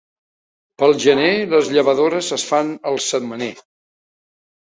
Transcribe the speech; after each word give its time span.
Pel 0.83 0.95
gener 1.03 1.33
les 1.51 1.69
llevadores 1.75 2.31
es 2.39 2.47
fan 2.53 2.73
el 2.93 2.99
setmaner. 3.11 3.53